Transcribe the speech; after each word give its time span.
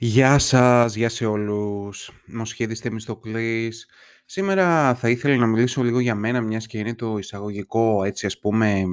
Γεια 0.00 0.38
σας, 0.38 0.94
γεια 0.96 1.08
σε 1.08 1.26
όλους. 1.26 2.10
Μοσχέδης 2.26 2.80
Θεμιστοκλής. 2.80 3.88
Σήμερα 4.24 4.94
θα 4.94 5.08
ήθελα 5.08 5.36
να 5.36 5.46
μιλήσω 5.46 5.82
λίγο 5.82 6.00
για 6.00 6.14
μένα, 6.14 6.40
μιας 6.40 6.66
και 6.66 6.78
είναι 6.78 6.94
το 6.94 7.18
εισαγωγικό, 7.18 8.04
έτσι 8.04 8.26
ας 8.26 8.38
πούμε, 8.38 8.84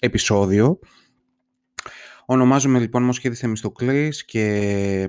επεισόδιο. 0.00 0.78
Ονομάζομαι 2.26 2.78
λοιπόν 2.78 3.02
Μοσχέδης 3.02 3.38
Θεμιστοκλής 3.38 4.24
και 4.24 5.08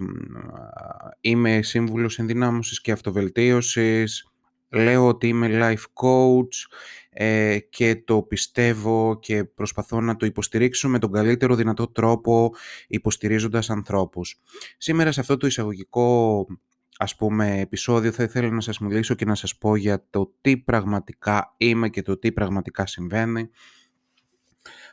είμαι 1.21 1.61
σύμβουλος 1.61 2.19
ενδυνάμωσης 2.19 2.81
και 2.81 2.91
αυτοβελτίωσης. 2.91 4.28
Λέω 4.71 5.07
ότι 5.07 5.27
είμαι 5.27 5.49
life 5.51 6.03
coach 6.03 6.75
ε, 7.09 7.59
και 7.59 7.95
το 8.05 8.21
πιστεύω 8.21 9.19
και 9.19 9.43
προσπαθώ 9.43 10.01
να 10.01 10.15
το 10.15 10.25
υποστηρίξω 10.25 10.89
με 10.89 10.99
τον 10.99 11.11
καλύτερο 11.11 11.55
δυνατό 11.55 11.87
τρόπο 11.87 12.53
υποστηρίζοντας 12.87 13.69
ανθρώπους. 13.69 14.39
Σήμερα 14.77 15.11
σε 15.11 15.19
αυτό 15.19 15.37
το 15.37 15.47
εισαγωγικό 15.47 16.45
ας 16.97 17.15
πούμε 17.15 17.59
επεισόδιο 17.59 18.11
θα 18.11 18.23
ήθελα 18.23 18.49
να 18.49 18.61
σας 18.61 18.79
μιλήσω 18.79 19.15
και 19.15 19.25
να 19.25 19.35
σας 19.35 19.57
πω 19.57 19.75
για 19.75 20.05
το 20.09 20.33
τι 20.41 20.57
πραγματικά 20.57 21.53
είμαι 21.57 21.89
και 21.89 22.01
το 22.01 22.17
τι 22.17 22.31
πραγματικά 22.31 22.85
συμβαίνει 22.85 23.49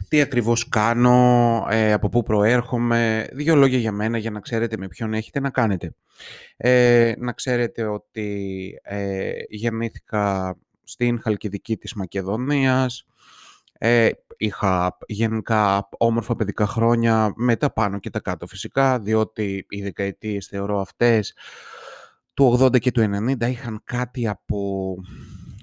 τι 0.08 0.20
ακριβώς 0.20 0.68
κάνω, 0.68 1.66
ε, 1.70 1.92
από 1.92 2.08
πού 2.08 2.22
προέρχομαι, 2.22 3.28
δύο 3.32 3.54
λόγια 3.54 3.78
για 3.78 3.92
μένα 3.92 4.18
για 4.18 4.30
να 4.30 4.40
ξέρετε 4.40 4.76
με 4.76 4.88
ποιον 4.88 5.14
έχετε 5.14 5.40
να 5.40 5.50
κάνετε. 5.50 5.94
Ε, 6.56 7.12
να 7.18 7.32
ξέρετε 7.32 7.84
ότι 7.84 8.70
ε, 8.82 9.32
γεννήθηκα 9.48 10.56
στην 10.82 11.20
Χαλκιδική 11.20 11.76
της 11.76 11.94
Μακεδονίας, 11.94 13.06
ε, 13.78 14.08
είχα 14.36 14.96
γενικά 15.06 15.88
όμορφα 15.98 16.36
παιδικά 16.36 16.66
χρόνια 16.66 17.32
με 17.36 17.56
τα 17.56 17.72
πάνω 17.72 17.98
και 17.98 18.10
τα 18.10 18.20
κάτω 18.20 18.46
φυσικά, 18.46 19.00
διότι 19.00 19.66
οι 19.68 19.82
δεκαετίες 19.82 20.46
θεωρώ 20.46 20.80
αυτές 20.80 21.34
του 22.34 22.58
80 22.60 22.78
και 22.78 22.90
του 22.90 23.00
90 23.00 23.48
είχαν 23.48 23.80
κάτι 23.84 24.28
από 24.28 24.94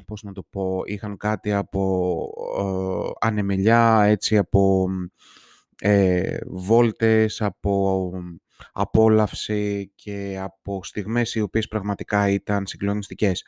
πώς 0.04 0.24
να 0.24 0.32
το 0.32 0.44
πω, 0.50 0.82
είχαν 0.86 1.18
κάτι 1.18 1.54
από 1.54 2.30
ε, 2.60 3.28
ανεμελιά, 3.28 4.04
έτσι, 4.04 4.38
από 4.38 4.88
ε, 5.80 6.38
βόλτες, 6.46 7.42
από 7.42 8.12
απόλαυση 8.72 9.92
και 9.96 10.40
από 10.42 10.84
στιγμές 10.84 11.36
οι 11.36 11.42
οποίες 11.42 11.68
πραγματικά 11.68 12.30
ήταν 12.30 12.66
συγκλονιστικές. 12.66 13.44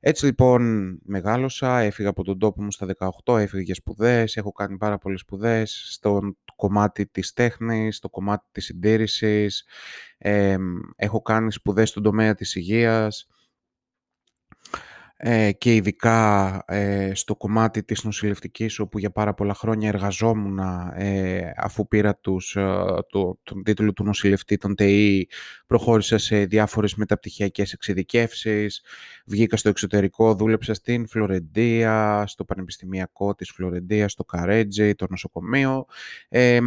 Έτσι 0.00 0.24
λοιπόν 0.24 0.92
μεγάλωσα, 1.04 1.78
έφυγα 1.78 2.08
από 2.08 2.24
τον 2.24 2.38
τόπο 2.38 2.62
μου 2.62 2.70
στα 2.70 2.86
18, 3.24 3.38
έφυγα 3.38 3.62
για 3.62 3.74
σπουδές, 3.74 4.36
έχω 4.36 4.52
κάνει 4.52 4.76
πάρα 4.76 4.98
πολλές 4.98 5.20
σπουδές 5.20 5.88
στο 5.90 6.20
κομμάτι 6.56 7.06
της 7.06 7.32
τέχνης, 7.32 7.96
στο 7.96 8.08
κομμάτι 8.08 8.46
της 8.52 8.64
συντήρησης, 8.64 9.66
ε, 10.18 10.56
έχω 10.96 11.22
κάνει 11.22 11.52
σπουδές 11.52 11.88
στον 11.88 12.02
τομέα 12.02 12.34
της 12.34 12.54
υγείας, 12.54 13.28
ε, 15.20 15.52
και 15.52 15.74
ειδικά 15.74 16.62
ε, 16.66 17.10
στο 17.14 17.36
κομμάτι 17.36 17.82
της 17.82 18.04
νοσηλευτικής 18.04 18.78
όπου 18.78 18.98
για 18.98 19.10
πάρα 19.10 19.34
πολλά 19.34 19.54
χρόνια 19.54 19.88
εργαζόμουν 19.88 20.58
ε, 20.96 21.52
αφού 21.56 21.88
πήρα 21.88 22.16
τους, 22.16 22.56
το, 23.08 23.38
τον 23.42 23.62
τίτλο 23.62 23.92
του 23.92 24.04
νοσηλευτή 24.04 24.56
των 24.56 24.74
ΤΕΗ 24.74 25.28
προχώρησα 25.66 26.18
σε 26.18 26.44
διάφορες 26.44 26.94
μεταπτυχιακές 26.94 27.72
εξειδικεύσεις. 27.72 28.82
Βγήκα 29.26 29.56
στο 29.56 29.68
εξωτερικό, 29.68 30.34
δούλεψα 30.34 30.74
στην 30.74 31.08
Φλωρεντία 31.08 32.24
στο 32.26 32.44
Πανεπιστημιακό 32.44 33.34
της 33.34 33.50
Φλωρεντίας, 33.50 34.12
στο 34.12 34.24
Καρέτζι, 34.24 34.94
το 34.94 35.06
νοσοκομείο. 35.10 35.86
Ε, 36.28 36.58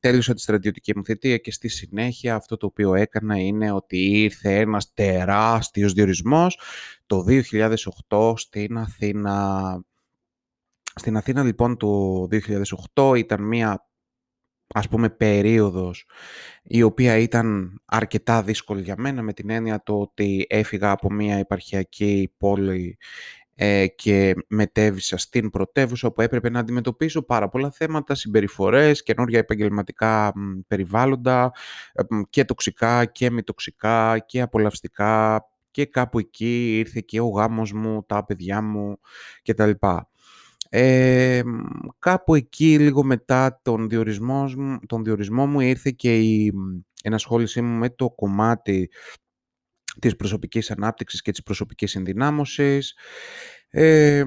τέλειωσα 0.00 0.34
τη 0.34 0.40
στρατιωτική 0.40 0.96
μου 0.96 1.04
θητεία 1.04 1.36
και 1.36 1.52
στη 1.52 1.68
συνέχεια 1.68 2.34
αυτό 2.34 2.56
το 2.56 2.66
οποίο 2.66 2.94
έκανα 2.94 3.36
είναι 3.36 3.72
ότι 3.72 3.98
ήρθε 3.98 4.58
ένας 4.58 4.92
τεράστιος 4.94 5.92
διορισμός 5.92 6.58
το 7.10 7.24
2008 8.08 8.32
στην 8.36 8.78
Αθήνα. 8.78 9.84
Στην 10.94 11.16
Αθήνα 11.16 11.42
λοιπόν 11.42 11.76
το 11.76 12.22
2008 12.94 13.12
ήταν 13.16 13.42
μία 13.42 13.88
ας 14.74 14.88
πούμε 14.88 15.10
περίοδος 15.10 16.06
η 16.62 16.82
οποία 16.82 17.16
ήταν 17.16 17.78
αρκετά 17.84 18.42
δύσκολη 18.42 18.82
για 18.82 18.94
μένα 18.98 19.22
με 19.22 19.32
την 19.32 19.50
έννοια 19.50 19.82
το 19.82 20.00
ότι 20.00 20.46
έφυγα 20.48 20.90
από 20.90 21.10
μία 21.12 21.36
επαρχιακή 21.36 22.34
πόλη 22.38 22.98
ε, 23.54 23.86
και 23.86 24.34
μετέβησα 24.48 25.16
στην 25.16 25.50
πρωτεύουσα 25.50 26.08
όπου 26.08 26.20
έπρεπε 26.20 26.50
να 26.50 26.58
αντιμετωπίσω 26.58 27.22
πάρα 27.22 27.48
πολλά 27.48 27.70
θέματα, 27.70 28.14
συμπεριφορές, 28.14 29.02
καινούργια 29.02 29.38
επαγγελματικά 29.38 30.32
περιβάλλοντα 30.66 31.52
και 32.30 32.44
τοξικά 32.44 33.04
και 33.04 33.30
μη 33.30 33.42
τοξικά 33.42 34.18
και 34.18 34.40
απολαυστικά 34.40 35.44
και 35.70 35.86
κάπου 35.86 36.18
εκεί 36.18 36.78
ήρθε 36.78 37.00
και 37.06 37.20
ο 37.20 37.28
γάμος 37.28 37.72
μου, 37.72 38.04
τα 38.06 38.24
παιδιά 38.24 38.62
μου 38.62 38.98
κτλ. 39.42 39.70
Ε, 40.72 41.42
κάπου 41.98 42.34
εκεί 42.34 42.78
λίγο 42.78 43.04
μετά 43.04 43.60
τον 43.62 43.88
διορισμός, 43.88 44.56
τον 44.86 45.04
διορισμό 45.04 45.46
μου 45.46 45.60
ήρθε 45.60 45.90
και 45.90 46.18
η 46.18 46.52
ενασχόλησή 47.02 47.62
μου 47.62 47.78
με 47.78 47.90
το 47.90 48.10
κομμάτι 48.10 48.90
της 49.98 50.16
προσωπικής 50.16 50.70
ανάπτυξης 50.70 51.22
και 51.22 51.30
της 51.30 51.42
προσωπικής 51.42 51.94
ενδυνάμωσης 51.94 52.96
ε, 53.70 54.24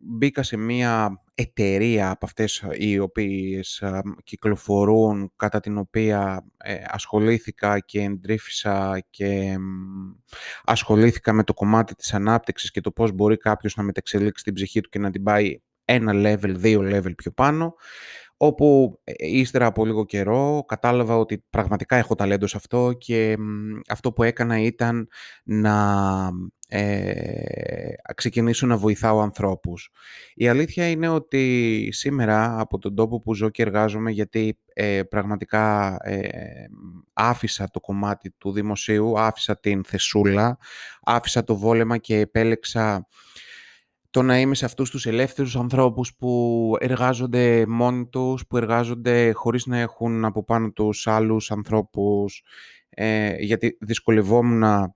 μπήκα 0.00 0.42
σε 0.42 0.56
μία 0.56 1.22
εταιρεία 1.34 2.10
από 2.10 2.26
αυτές 2.26 2.64
οι 2.72 2.98
οποίες 2.98 3.82
κυκλοφορούν, 4.24 5.32
κατά 5.36 5.60
την 5.60 5.78
οποία 5.78 6.44
ε, 6.56 6.76
ασχολήθηκα 6.86 7.78
και 7.78 8.00
εντρίφησα 8.00 9.06
και 9.10 9.56
ασχολήθηκα 10.64 11.32
με 11.32 11.44
το 11.44 11.54
κομμάτι 11.54 11.94
της 11.94 12.14
ανάπτυξης 12.14 12.70
και 12.70 12.80
το 12.80 12.90
πώς 12.90 13.12
μπορεί 13.12 13.36
κάποιος 13.36 13.76
να 13.76 13.82
μεταξελίξει 13.82 14.44
την 14.44 14.54
ψυχή 14.54 14.80
του 14.80 14.88
και 14.88 14.98
να 14.98 15.10
την 15.10 15.22
πάει 15.22 15.60
ένα 15.84 16.12
level, 16.14 16.52
δύο 16.56 16.80
level 16.80 17.14
πιο 17.16 17.30
πάνω 17.30 17.74
όπου 18.40 19.00
ε, 19.04 19.12
ύστερα 19.16 19.66
από 19.66 19.84
λίγο 19.84 20.04
καιρό 20.04 20.64
κατάλαβα 20.68 21.16
ότι 21.16 21.44
πραγματικά 21.50 21.96
έχω 21.96 22.14
ταλέντο 22.14 22.46
σε 22.46 22.56
αυτό 22.56 22.92
και 22.98 23.36
αυτό 23.88 24.12
που 24.12 24.22
έκανα 24.22 24.60
ήταν 24.60 25.08
να 25.44 26.30
ε, 26.70 27.92
ξεκινήσω 28.14 28.66
να 28.66 28.76
βοηθάω 28.76 29.20
ανθρώπους. 29.20 29.90
Η 30.34 30.48
αλήθεια 30.48 30.90
είναι 30.90 31.08
ότι 31.08 31.88
σήμερα 31.92 32.60
από 32.60 32.78
τον 32.78 32.94
τόπο 32.94 33.20
που 33.20 33.34
ζω 33.34 33.48
και 33.48 33.62
εργάζομαι 33.62 34.10
γιατί 34.10 34.58
ε, 34.72 35.02
πραγματικά 35.02 35.96
ε, 36.02 36.28
άφησα 37.12 37.68
το 37.70 37.80
κομμάτι 37.80 38.30
του 38.38 38.52
δημοσίου, 38.52 39.20
άφησα 39.20 39.58
την 39.58 39.84
θεσούλα, 39.84 40.58
άφησα 41.02 41.44
το 41.44 41.56
βόλεμα 41.56 41.98
και 41.98 42.18
επέλεξα 42.18 43.06
το 44.10 44.22
να 44.22 44.38
είμαι 44.38 44.54
σε 44.54 44.64
αυτούς 44.64 44.90
τους 44.90 45.06
ελεύθερους 45.06 45.56
ανθρώπους 45.56 46.16
που 46.16 46.72
εργάζονται 46.80 47.66
μόνοι 47.66 48.06
τους, 48.06 48.46
που 48.46 48.56
εργάζονται 48.56 49.32
χωρίς 49.32 49.66
να 49.66 49.78
έχουν 49.78 50.24
από 50.24 50.44
πάνω 50.44 50.70
τους 50.70 51.06
άλλους 51.06 51.50
ανθρώπους, 51.50 52.42
ε, 52.88 53.34
γιατί 53.38 53.76
δυσκολευόμουν 53.80 54.94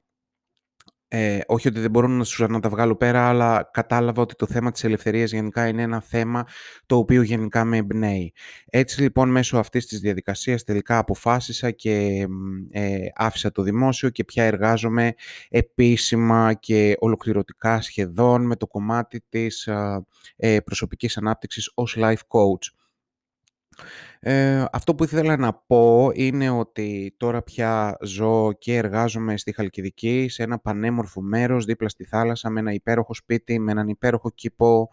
ε, 1.14 1.40
όχι 1.46 1.68
ότι 1.68 1.80
δεν 1.80 1.90
μπορώ 1.90 2.06
να 2.06 2.24
σου 2.24 2.46
να 2.46 2.60
τα 2.60 2.68
βγάλω 2.68 2.96
πέρα, 2.96 3.28
αλλά 3.28 3.70
κατάλαβα 3.72 4.22
ότι 4.22 4.34
το 4.34 4.46
θέμα 4.46 4.70
της 4.70 4.84
ελευθερίας 4.84 5.32
γενικά 5.32 5.68
είναι 5.68 5.82
ένα 5.82 6.00
θέμα 6.00 6.46
το 6.86 6.96
οποίο 6.96 7.22
γενικά 7.22 7.64
με 7.64 7.76
εμπνέει. 7.76 8.32
Έτσι 8.66 9.00
λοιπόν 9.02 9.30
μέσω 9.30 9.58
αυτής 9.58 9.86
της 9.86 10.00
διαδικασίας 10.00 10.64
τελικά 10.64 10.98
αποφάσισα 10.98 11.70
και 11.70 12.26
ε, 12.70 12.96
άφησα 13.14 13.52
το 13.52 13.62
δημόσιο 13.62 14.10
και 14.10 14.24
πια 14.24 14.44
εργάζομαι 14.44 15.14
επίσημα 15.48 16.54
και 16.54 16.96
ολοκληρωτικά 16.98 17.80
σχεδόν 17.80 18.46
με 18.46 18.56
το 18.56 18.66
κομμάτι 18.66 19.24
της 19.28 19.68
ε, 20.36 20.60
προσωπικής 20.60 21.16
ανάπτυξης 21.16 21.72
ως 21.74 21.96
life 21.98 22.12
coach. 22.28 22.81
Ε, 24.20 24.64
αυτό 24.72 24.94
που 24.94 25.04
ήθελα 25.04 25.36
να 25.36 25.52
πω 25.52 26.10
είναι 26.14 26.50
ότι 26.50 27.14
τώρα 27.16 27.42
πια 27.42 27.96
ζω 28.02 28.52
και 28.58 28.76
εργάζομαι 28.76 29.36
στη 29.36 29.52
Χαλκιδική, 29.52 30.26
σε 30.28 30.42
ένα 30.42 30.58
πανέμορφο 30.58 31.20
μέρος 31.20 31.64
δίπλα 31.64 31.88
στη 31.88 32.04
θάλασσα, 32.04 32.50
με 32.50 32.60
ένα 32.60 32.72
υπέροχο 32.72 33.14
σπίτι, 33.14 33.58
με 33.58 33.70
έναν 33.70 33.88
υπέροχο 33.88 34.30
κήπο. 34.30 34.88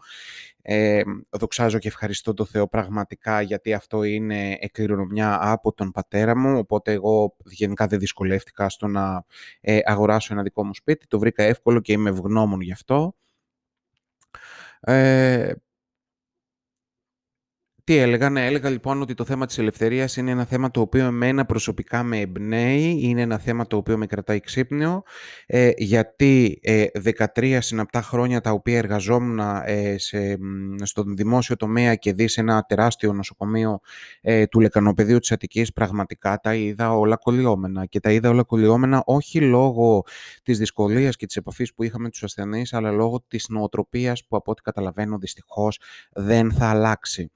Ε, 0.62 1.02
δοξάζω 1.30 1.78
και 1.78 1.88
ευχαριστώ 1.88 2.34
το 2.34 2.44
Θεό 2.44 2.68
πραγματικά 2.68 3.40
γιατί 3.40 3.72
αυτό 3.72 4.02
είναι 4.02 4.56
εκκληρονομιά 4.60 5.38
από 5.40 5.72
τον 5.72 5.90
πατέρα 5.90 6.36
μου, 6.36 6.58
οπότε 6.58 6.92
εγώ 6.92 7.36
γενικά 7.44 7.86
δεν 7.86 7.98
δυσκολεύτηκα 7.98 8.68
στο 8.68 8.86
να 8.86 9.24
ε, 9.60 9.78
αγοράσω 9.84 10.32
ένα 10.32 10.42
δικό 10.42 10.64
μου 10.64 10.74
σπίτι, 10.74 11.06
το 11.06 11.18
βρήκα 11.18 11.42
εύκολο 11.42 11.80
και 11.80 11.92
είμαι 11.92 12.10
ευγνώμων 12.10 12.60
γι' 12.60 12.72
αυτό. 12.72 13.14
Ε, 14.80 15.52
Τι 17.90 17.96
έλεγα, 17.96 18.30
ναι, 18.30 18.46
έλεγα 18.46 18.70
λοιπόν 18.70 19.02
ότι 19.02 19.14
το 19.14 19.24
θέμα 19.24 19.46
της 19.46 19.58
ελευθερίας 19.58 20.16
είναι 20.16 20.30
ένα 20.30 20.44
θέμα 20.44 20.70
το 20.70 20.80
οποίο 20.80 21.04
εμένα 21.04 21.44
προσωπικά 21.44 22.02
με 22.02 22.18
εμπνέει, 22.20 22.98
είναι 23.02 23.20
ένα 23.20 23.38
θέμα 23.38 23.66
το 23.66 23.76
οποίο 23.76 23.96
με 23.98 24.06
κρατάει 24.06 24.40
ξύπνιο, 24.40 25.02
ε, 25.46 25.70
γιατί 25.76 26.58
ε, 26.62 26.86
13 27.34 27.58
συναπτά 27.60 28.02
χρόνια 28.02 28.40
τα 28.40 28.50
οποία 28.50 28.78
εργαζόμουν 28.78 29.38
ε, 29.64 29.98
σε, 29.98 30.38
στον 30.82 31.16
δημόσιο 31.16 31.56
τομέα 31.56 31.94
και 31.94 32.12
δει 32.12 32.28
σε 32.28 32.40
ένα 32.40 32.62
τεράστιο 32.62 33.12
νοσοκομείο 33.12 33.80
ε, 34.20 34.46
του 34.46 34.60
Λεκανοπεδίου 34.60 35.18
της 35.18 35.32
Αττικής, 35.32 35.72
πραγματικά 35.72 36.38
τα 36.38 36.54
είδα 36.54 36.92
όλα 36.92 37.16
κολλιόμενα 37.16 37.86
και 37.86 38.00
τα 38.00 38.12
είδα 38.12 38.28
όλα 38.28 38.42
κολλιόμενα 38.42 39.02
όχι 39.06 39.40
λόγω 39.40 40.04
της 40.42 40.58
δυσκολίας 40.58 41.16
και 41.16 41.26
της 41.26 41.36
επαφής 41.36 41.74
που 41.74 41.82
είχαμε 41.82 42.08
τους 42.10 42.22
ασθενείς, 42.22 42.72
αλλά 42.72 42.90
λόγω 42.90 43.24
της 43.28 43.48
νοοτροπίας 43.48 44.24
που 44.26 44.36
από 44.36 44.50
ό,τι 44.50 44.62
καταλαβαίνω 44.62 45.18
δυστυχώς 45.18 45.80
δεν 46.12 46.52
θα 46.52 46.66
αλλάξει. 46.66 47.30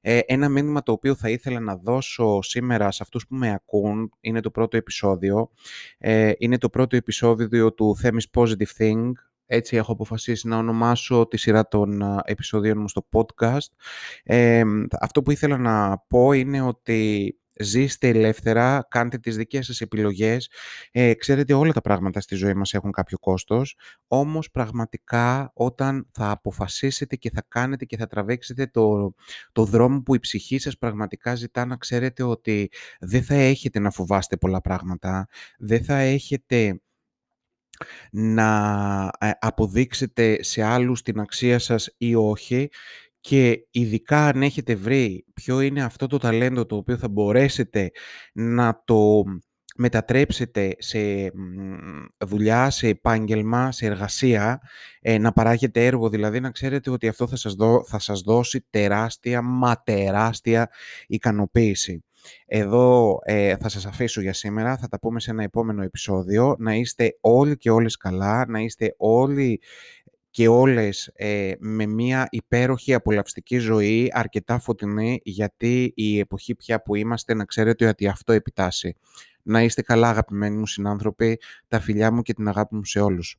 Ε, 0.00 0.18
ένα 0.26 0.48
μήνυμα 0.48 0.82
το 0.82 0.92
οποίο 0.92 1.14
θα 1.14 1.30
ήθελα 1.30 1.60
να 1.60 1.76
δώσω 1.76 2.42
σήμερα 2.42 2.90
σε 2.90 3.02
αυτούς 3.02 3.26
που 3.26 3.34
με 3.34 3.52
ακούν 3.52 4.12
είναι 4.20 4.40
το 4.40 4.50
πρώτο 4.50 4.76
επεισόδιο. 4.76 5.50
Ε, 5.98 6.32
είναι 6.38 6.58
το 6.58 6.68
πρώτο 6.68 6.96
επεισόδιο 6.96 7.74
του 7.74 7.96
Themis 8.02 8.40
Positive 8.40 8.78
Thing. 8.78 9.12
Έτσι 9.46 9.76
έχω 9.76 9.92
αποφασίσει 9.92 10.48
να 10.48 10.56
ονομάσω 10.56 11.26
τη 11.26 11.36
σειρά 11.36 11.68
των 11.68 12.02
επεισοδίων 12.24 12.80
μου 12.80 12.88
στο 12.88 13.08
podcast. 13.12 13.68
Ε, 14.22 14.62
αυτό 15.00 15.22
που 15.22 15.30
ήθελα 15.30 15.56
να 15.56 15.98
πω 15.98 16.32
είναι 16.32 16.60
ότι 16.62 17.34
ζήστε 17.60 18.08
ελεύθερα, 18.08 18.86
κάντε 18.90 19.18
τις 19.18 19.36
δικές 19.36 19.66
σας 19.66 19.80
επιλογές. 19.80 20.50
Ε, 20.90 21.14
ξέρετε, 21.14 21.54
όλα 21.54 21.72
τα 21.72 21.80
πράγματα 21.80 22.20
στη 22.20 22.34
ζωή 22.34 22.54
μας 22.54 22.74
έχουν 22.74 22.90
κάποιο 22.90 23.18
κόστος, 23.18 23.76
όμως 24.06 24.50
πραγματικά 24.50 25.50
όταν 25.54 26.08
θα 26.12 26.30
αποφασίσετε 26.30 27.16
και 27.16 27.30
θα 27.30 27.44
κάνετε 27.48 27.84
και 27.84 27.96
θα 27.96 28.06
τραβήξετε 28.06 28.66
το, 28.66 29.14
το 29.52 29.64
δρόμο 29.64 30.02
που 30.02 30.14
η 30.14 30.18
ψυχή 30.18 30.58
σας 30.58 30.78
πραγματικά 30.78 31.34
ζητά 31.34 31.64
να 31.64 31.76
ξέρετε 31.76 32.22
ότι 32.22 32.70
δεν 33.00 33.22
θα 33.22 33.34
έχετε 33.34 33.78
να 33.78 33.90
φοβάστε 33.90 34.36
πολλά 34.36 34.60
πράγματα, 34.60 35.28
δεν 35.58 35.84
θα 35.84 35.96
έχετε 35.96 36.80
να 38.10 39.10
ε, 39.18 39.30
αποδείξετε 39.38 40.42
σε 40.42 40.62
άλλους 40.62 41.02
την 41.02 41.20
αξία 41.20 41.58
σας 41.58 41.94
ή 41.96 42.14
όχι 42.14 42.68
και 43.20 43.66
ειδικά 43.70 44.26
αν 44.26 44.42
έχετε 44.42 44.74
βρει 44.74 45.24
ποιο 45.34 45.60
είναι 45.60 45.82
αυτό 45.82 46.06
το 46.06 46.18
ταλέντο 46.18 46.66
το 46.66 46.76
οποίο 46.76 46.96
θα 46.96 47.08
μπορέσετε 47.08 47.90
να 48.32 48.82
το 48.84 49.24
μετατρέψετε 49.76 50.74
σε 50.78 51.32
δουλειά, 52.18 52.70
σε 52.70 52.88
επάγγελμα, 52.88 53.72
σε 53.72 53.86
εργασία, 53.86 54.60
ε, 55.00 55.18
να 55.18 55.32
παράγετε 55.32 55.86
έργο, 55.86 56.08
δηλαδή 56.08 56.40
να 56.40 56.50
ξέρετε 56.50 56.90
ότι 56.90 57.08
αυτό 57.08 57.26
θα 57.26 57.36
σας, 57.36 57.54
θα 57.86 57.98
σας 57.98 58.20
δώσει 58.20 58.66
τεράστια, 58.70 59.42
μα 59.42 59.82
τεράστια 59.82 60.70
ικανοποίηση. 61.06 62.04
Εδώ 62.46 63.18
ε, 63.22 63.56
θα 63.56 63.68
σας 63.68 63.86
αφήσω 63.86 64.20
για 64.20 64.32
σήμερα, 64.32 64.76
θα 64.76 64.88
τα 64.88 64.98
πούμε 64.98 65.20
σε 65.20 65.30
ένα 65.30 65.42
επόμενο 65.42 65.82
επεισόδιο. 65.82 66.56
Να 66.58 66.74
είστε 66.74 67.16
όλοι 67.20 67.56
και 67.56 67.70
όλες 67.70 67.96
καλά, 67.96 68.46
να 68.48 68.60
είστε 68.60 68.94
όλοι 68.96 69.60
και 70.30 70.48
όλες 70.48 71.10
ε, 71.14 71.52
με 71.58 71.86
μια 71.86 72.26
υπέροχη 72.30 72.94
απολαυστική 72.94 73.58
ζωή, 73.58 74.10
αρκετά 74.12 74.58
φωτεινή, 74.58 75.20
γιατί 75.24 75.92
η 75.96 76.18
εποχή 76.18 76.54
πια 76.54 76.82
που 76.82 76.94
είμαστε 76.94 77.34
να 77.34 77.44
ξέρετε 77.44 77.86
ότι 77.86 78.06
αυτό 78.06 78.32
επιτάσσει. 78.32 78.96
Να 79.42 79.62
είστε 79.62 79.82
καλά 79.82 80.08
αγαπημένοι 80.08 80.56
μου 80.56 80.66
συνάνθρωποι, 80.66 81.40
τα 81.68 81.80
φιλιά 81.80 82.12
μου 82.12 82.22
και 82.22 82.34
την 82.34 82.48
αγάπη 82.48 82.74
μου 82.74 82.84
σε 82.84 83.00
όλους. 83.00 83.38